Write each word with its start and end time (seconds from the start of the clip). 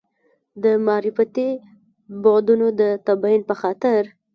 د 0.63 0.65
معرفتي 0.85 1.49
بعدونو 2.23 2.67
د 2.79 2.81
تبیین 3.07 3.41
په 3.49 3.53
خاطر. 3.61 4.01